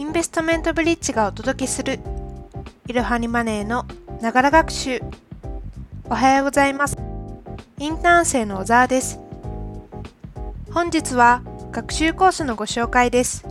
[0.00, 2.00] インベストメントブリッジがお届けする
[2.86, 3.84] いろはにマネーの
[4.22, 4.98] ながら学習。
[6.08, 6.96] おはようございます。
[7.78, 9.20] インターン生の小沢です。
[10.72, 13.44] 本日は学習コースのご紹介です。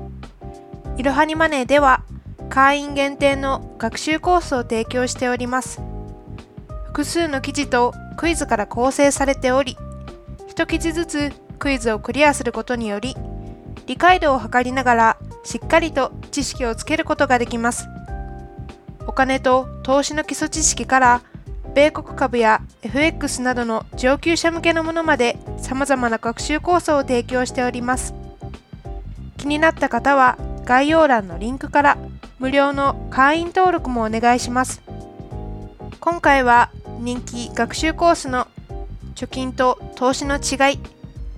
[0.98, 2.02] いろはにマネーでは
[2.50, 5.80] 会員限定の学習コースを提供しております。
[6.88, 9.78] 複数の記事とクイズから構成されており
[10.48, 13.16] 一記事ずつクイズをクリアすることにより
[13.90, 17.88] 理解度を測りながらしっかりと知識をつけることができます。
[19.08, 21.22] お金と投資の基礎知識から
[21.74, 28.14] 米国株や FX などの上級者向けのものまで様々な学習コースを提供しております。
[29.38, 31.98] 気になった方は概要欄のリンクから
[32.38, 34.84] 無料の会員登録もお願いします。
[36.00, 38.46] 今回は人気学習コースの
[39.16, 40.80] 貯金と投資の違い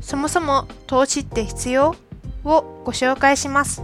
[0.02, 1.96] そもそも投資って必要？
[2.44, 3.84] をご紹介します。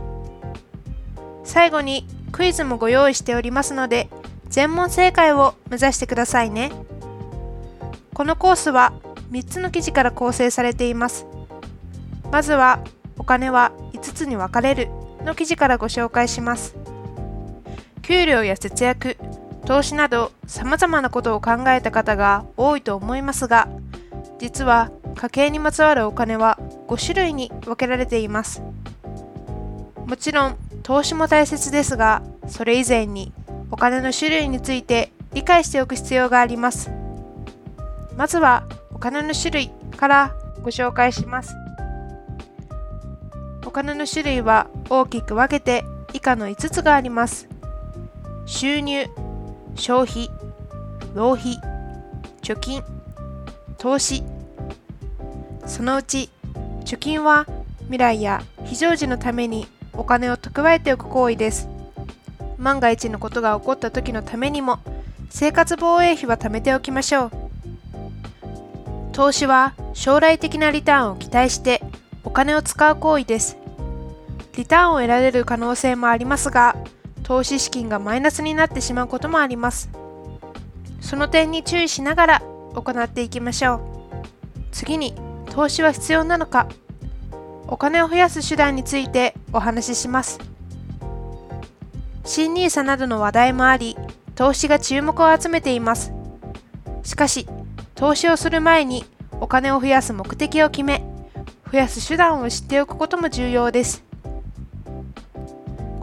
[1.43, 4.09] 最後にクイズもご用意しておりますので
[4.49, 6.71] 全問正解を目指してくださいね。
[8.13, 8.93] このコースは
[9.31, 11.25] 3つの記事から構成されています。
[12.31, 12.79] まずは
[13.17, 14.89] お金は5つに分かれる
[15.23, 16.75] の記事からご紹介します。
[18.01, 19.17] 給料や節約
[19.65, 23.67] 投資など様々なことを考えた方が多いと思いますが
[24.39, 28.61] 実は家計にまつわるお金は5種類に分けられています。
[30.05, 33.33] もちろん投資も大切ですがそれ以前に
[33.71, 36.91] お金の種類について理解しておく必要があります。
[38.15, 41.55] まずはお金の種類からご紹介します。
[43.65, 47.49] お金の種類は大きく分けて以下の5つがあります。
[48.45, 49.07] 収入
[49.75, 50.29] 消費
[51.15, 51.59] 浪費
[52.41, 52.83] 貯金
[53.77, 54.23] 投資
[55.67, 56.29] そのうち
[56.85, 57.45] 貯金は
[57.81, 61.69] 未来や非常時のためにお金を蓄えておく行為です。
[62.57, 64.79] 万が一のことが起こった時のためにも
[65.29, 67.31] 生活防衛費は貯めておきましょう。
[69.11, 71.81] 投資は将来的なリターンを期待して
[72.23, 73.57] お金を使う行為です。
[74.55, 76.75] リターンを得られる可能性もありますが
[77.23, 79.89] 投資資金がマイナスになってしまうこともあります。
[81.01, 82.41] その点に注意しながら
[82.73, 83.81] 行っていきましょう。
[84.71, 85.13] 次に
[85.57, 86.67] 投資は必要なのか。
[87.67, 90.39] お金を増やす手段についてお話しします。
[92.23, 93.97] 新 NISA などの話題もあり
[94.35, 96.13] 投資が注目を集めています。
[97.01, 97.47] しかし
[97.95, 99.03] 投資をする前に
[99.41, 101.03] お金を増やす目的を決め
[101.71, 104.03] 増やす手段を知っておくことも重要です。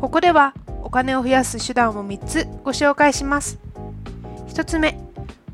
[0.00, 3.60] ここではお金を増やす手段を3つご紹介します。
[4.48, 4.98] 1つ目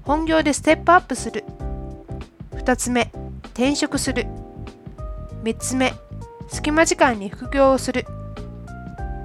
[0.05, 1.45] 本業でステップアップする。
[2.53, 3.13] 2つ目
[3.51, 4.27] 転職する。
[5.43, 5.95] 3つ目
[6.49, 8.07] 隙間時間に副業をする。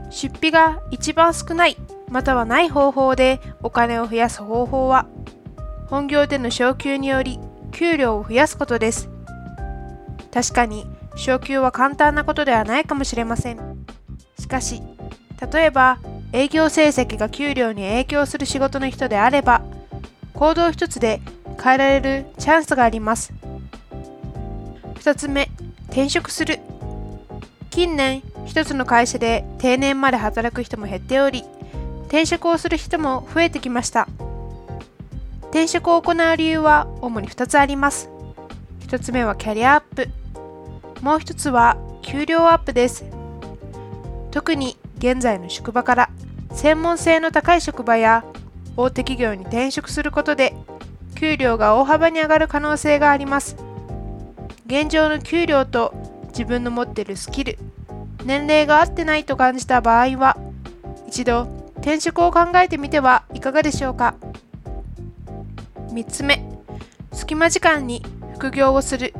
[0.09, 1.77] 出費が一番少ない
[2.09, 5.07] またはない方法でお金を増やす方法は
[5.87, 7.39] 本業での昇給により
[7.71, 9.09] 給料を増やすことです。
[10.33, 13.85] 確かに昇給は簡単なことではないかもしれません。
[14.39, 14.81] しかし
[15.51, 15.99] 例えば
[16.31, 19.61] 営業成績が給料に影響する仕事の人であれば
[20.33, 21.21] 行動一つで
[21.61, 23.33] 変えられるチャンスがあります。
[25.05, 25.51] 2つ目
[25.89, 26.59] 転職する。
[27.69, 31.43] 近年一つの会社で定年まで働く人も減っており
[32.07, 34.07] 転職をする人も増えてきました。
[35.49, 38.09] 転職を行う理由は主に2つあります。
[38.87, 40.09] 1つ目はキャリアアップ。
[41.01, 43.05] もう1つは給料アップです。
[44.31, 46.09] 特に現在の職場から
[46.51, 48.25] 専門性の高い職場や
[48.75, 50.55] 大手企業に転職することで
[51.13, 53.64] 給料が大幅に上がる可能性があります。
[54.65, 55.93] 現状の給料と
[56.29, 57.57] 自分の持っているスキル
[58.23, 60.37] 年齢が合ってないと感じた場合は
[61.07, 61.43] 一度
[61.77, 64.15] 転職を考えてみてはいかがでしょうか
[65.89, 66.43] ？3つ目
[67.13, 69.13] 隙間時間に副業をする。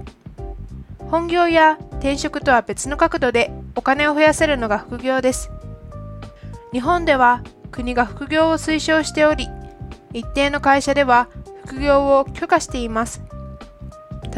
[1.11, 5.51] 本業や転職とは別の角度でお金を増やせるのが副業です。
[6.71, 9.47] 日本では国が副業を推奨しており
[10.11, 11.29] 一定の会社では
[11.65, 13.21] 副業を許可しています。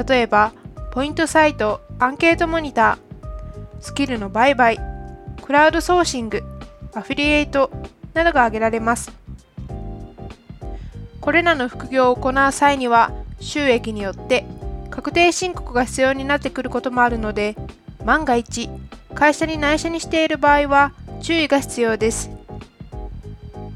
[0.05, 0.51] 例えば
[0.91, 4.79] ポイントサイト、アンケートモニター、スキルの売買、
[5.43, 6.43] クラウドソーシング、
[6.93, 7.69] アフィリエイト
[8.13, 9.11] などが挙げられます。
[11.21, 13.11] これらの副業を行う際には
[13.41, 14.45] 収益によって
[14.89, 17.57] 確定申告が必要になってくることもあるので
[18.05, 18.69] 万が一
[19.13, 22.29] 会社に内緒にしている場合は注意が必要です。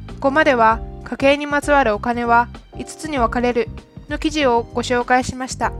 [0.07, 3.67] ここまでは家計にまつわるお金は5つに分かれる
[4.07, 5.73] の記事をご紹介しました。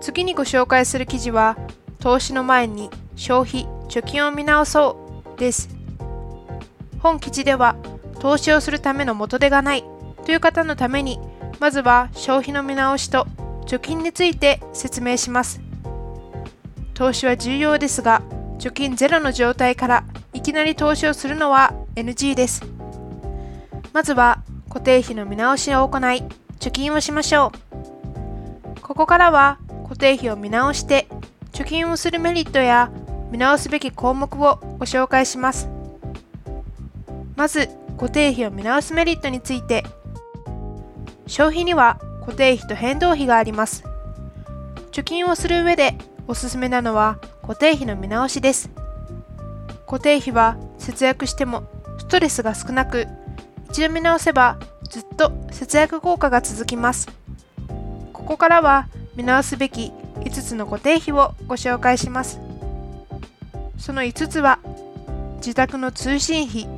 [0.00, 1.56] 次にご紹介する記事は
[1.98, 4.96] 投資の前に消費・貯金を見直そ
[5.36, 5.68] うです。
[7.00, 7.76] 本記事では
[8.18, 9.84] 投資をするための元手がない
[10.24, 11.18] という方のために
[11.58, 13.26] まずは消費の見直しと
[13.66, 15.60] 貯金について説明します。
[16.94, 18.22] 投資は重要ですが
[18.58, 22.62] 貯金ゼロの状態からいきなり投資をするのは NG です。
[23.92, 26.22] まずは固定費の見直しを行い
[26.58, 27.52] 貯金をしましょ
[28.76, 28.80] う。
[28.82, 29.58] ここからは
[29.90, 31.08] 固定費を見直して
[31.50, 32.92] 貯金をするメリットや
[33.32, 35.68] 見直すべき項目をご紹介します。
[37.34, 39.84] まず固定費を見直すメリットについて。
[41.26, 43.82] 消費には固定費と変動費があります。
[44.92, 45.96] 貯金をする上で
[46.28, 48.70] おすすめなのは固定費の見直しです。
[49.88, 51.64] 固定費は節約しても
[51.98, 53.08] ストレスが少なく
[53.70, 54.56] 一度見直せば
[54.88, 57.08] ずっと節約効果が続きます。
[58.12, 58.86] ここからは
[59.16, 62.40] 見直すべき5つの固定費をご紹介します。
[63.78, 64.58] その5つは
[65.36, 66.68] 自宅の通信費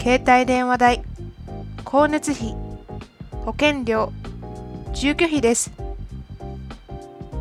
[0.00, 1.02] 携帯電話代
[1.78, 2.54] 光熱費
[3.44, 4.12] 保険料
[4.92, 5.72] 住居費です。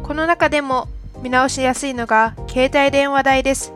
[0.03, 0.87] この中でも
[1.21, 3.73] 見直しやすいのが携帯電話代です。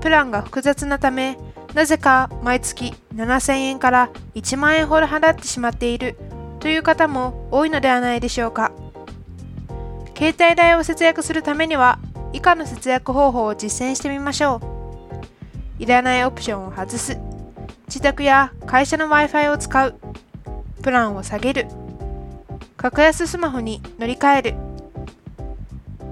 [0.00, 1.36] プランが複雑なため
[1.74, 6.16] なぜか毎月7000円から1万円ほど払ってしまっている
[6.58, 8.72] という方も多いのではないでしょうか。
[10.20, 11.98] 携帯代を節約するためには
[12.34, 14.60] 以下の節約方法を実践してみましょ
[15.78, 15.82] う。
[15.82, 17.18] いらないオプションを外す。
[17.86, 19.98] 自宅や会社の Wi-Fi を使う。
[20.82, 21.68] プランを下げる。
[22.76, 24.54] 格安スマホに乗り換える。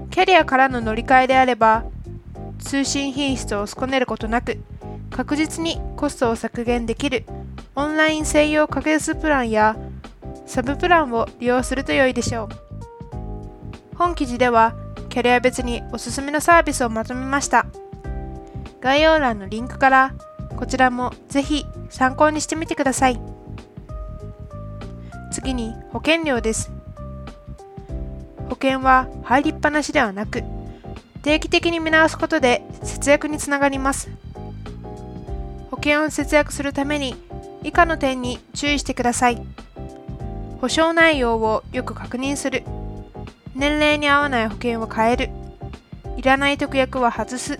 [0.09, 1.83] キャリアからの乗り換えであれば
[2.57, 4.57] 通信品質を損ねることなく
[5.11, 7.25] 確実にコストを削減できる。
[7.75, 9.77] オンライン専用格安プランや
[10.47, 12.68] サブプランを利用すると良いでしょう。
[13.99, 14.75] 本記事では
[15.09, 17.65] キャリア別におすすめのサービスをまとめました。
[18.79, 20.13] 概要欄のリンクから
[20.55, 23.19] こちらもぜひ参考にしてみてください。
[25.33, 26.71] 次に保険料です。
[28.47, 30.43] 保険は入りっぱなしではなく
[31.21, 34.09] 定期的に見直すことで節約につながります。
[35.69, 37.15] 保険を節約するために
[37.63, 39.45] 以下の点に注意してください。
[40.61, 42.63] 保証内容をよく確認する。
[43.59, 45.29] 年齢に合わない保険を変える。
[46.15, 47.59] いらない特約は外す。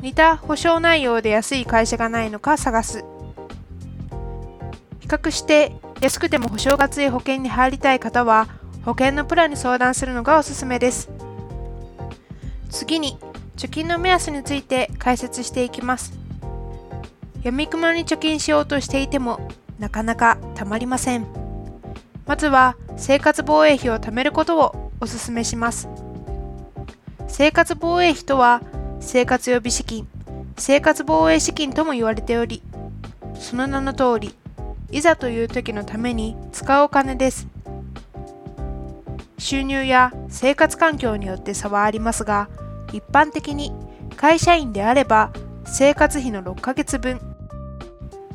[0.00, 3.04] 似た保証内容で安い会社がないのか探す。
[4.98, 8.48] 比較して安くても保証が強い保険に入りたい方は
[8.86, 11.10] 保険のプランに相談するのがおすすめです。
[12.70, 13.18] 次に
[13.58, 16.14] 貯金の目安について解説していきます。
[17.42, 21.26] 闇雲に貯金しようとしていてもなかなかたまりません。
[22.24, 25.88] まずは生活防衛費を貯めることをお勧めします。
[27.28, 28.60] 生活防衛費とは
[29.00, 30.06] 生活予備資金
[30.56, 32.62] 生活防衛資金とも言われており
[33.34, 34.34] その名の通り
[34.90, 37.46] いざという時のために使うお金です。
[39.38, 42.50] 収入や生活環境によって差はありますが
[42.92, 43.72] 一般的に
[44.16, 45.32] 会社員であれば
[45.64, 47.20] 生活費の6ヶ月分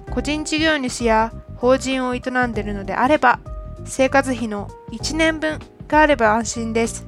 [0.09, 3.39] 個人事業主や法人を営んでいるのであれば
[3.85, 7.05] 生活費の1年分があれば安心です。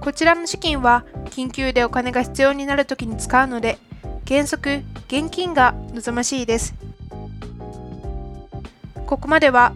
[0.00, 3.78] こちらの資金は緊急でお金が必要になる時に使うので
[4.26, 6.74] 原則現金が望ましいです。
[9.06, 9.72] ここまでは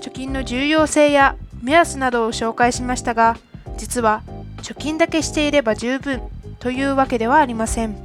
[0.00, 3.36] 貯金の重要性や目安などを紹介しましたが
[3.76, 4.22] 実は
[4.58, 6.22] 貯金だけしていれば十分
[6.58, 7.96] というわけではありません。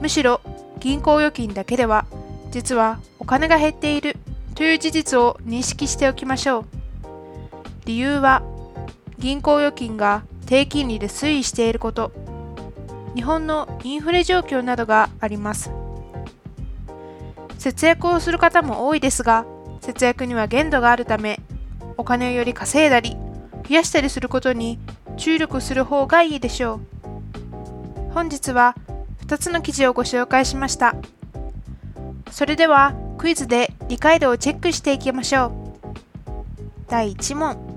[0.00, 0.40] むしろ
[0.80, 2.06] 銀行預金だけでは
[2.50, 4.16] 実はお金が減っている
[4.54, 6.81] という事実を認識しておきましょう。
[7.84, 8.42] 理由は
[9.18, 12.12] 銀行預金が低金利で推移していること。
[13.14, 15.70] 日本のインフレ状況などがあります。
[17.58, 19.44] 節約をする方も多いですが
[19.80, 21.38] 節約には限度があるため
[21.96, 23.16] お金をより稼いだり
[23.68, 24.80] 増やしたりすることに
[25.16, 28.12] 注力する方がいいでしょう。
[28.12, 28.74] 本日は
[29.26, 30.96] 2つの記事をご紹介しました。
[32.30, 35.52] それではクイズで理解度をチェックしていきましょう。
[36.88, 37.71] 第1問。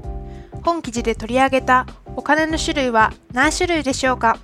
[0.66, 4.40] 本記事で取り上げたお金の種類は何種類でしょうか？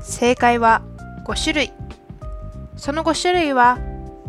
[0.00, 0.82] 正解は
[1.26, 1.72] 5種類。
[2.76, 3.78] その5種類は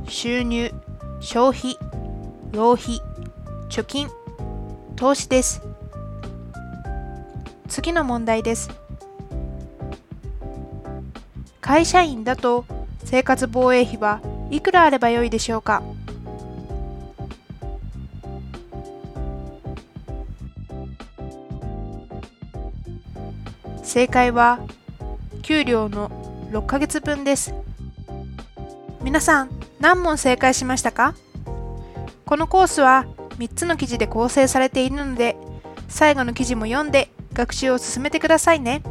[0.08, 0.74] 収入
[1.20, 1.78] 消費
[2.52, 3.00] 浪費
[3.70, 4.10] 貯金
[4.96, 5.62] 投資です。
[7.68, 8.72] 次の問題です。
[11.62, 12.66] 会社員だと
[13.04, 14.20] 生活防衛費は
[14.50, 15.84] いくらあればよいでしょうか？
[23.88, 24.60] 正解は
[25.44, 26.10] 給料の
[26.52, 27.54] 6ヶ月分です。
[29.02, 31.16] 皆さん、何問正解しましたか？
[32.26, 33.06] このコースは
[33.38, 35.38] 3つの記事で構成されているので、
[35.88, 38.84] 最後の記事も読んで学習を進めてくださいね。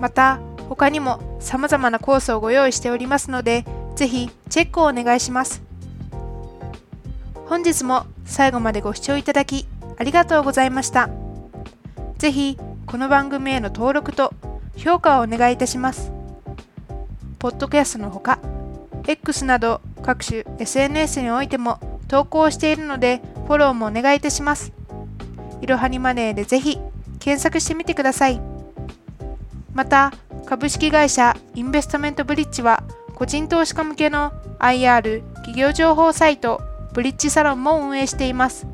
[0.00, 0.40] また、
[0.70, 5.62] 他にも様々なコースをご用意しておりますので、ぜひチェックをお願いします。
[7.44, 9.68] 本日も最後までご視聴いただき
[9.98, 11.10] ありがとうございました。
[12.16, 14.32] ぜひこの番組への登録と
[14.76, 16.12] 評価をお願いいたします。
[17.40, 18.38] ポッドキャストのほか、
[19.08, 24.72] X など各種 SNS においても投稿しているのでフォローもお願いいたします。
[25.60, 26.78] いろはにマネーでぜひ
[27.18, 28.40] 検索してみてください。
[29.74, 30.12] また、
[30.46, 32.84] 株式会社インベストメントブリッジは
[33.16, 36.62] 個人投資家向けの IR 企業情報サイト
[36.94, 38.68] ブリッジサロンも運営しています。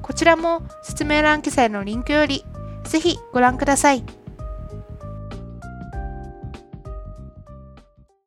[0.00, 2.42] こちらも説明欄記載のリンクより
[2.88, 4.02] ぜひご覧ください。